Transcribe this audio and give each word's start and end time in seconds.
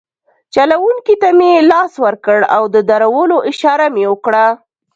چلونکي 0.53 1.13
ته 1.21 1.29
مې 1.37 1.51
لاس 1.71 1.91
ورکړ 2.05 2.39
او 2.55 2.63
د 2.73 2.75
درولو 2.89 3.37
اشاره 3.51 3.85
مې 3.93 4.03
وکړه. 4.11 4.45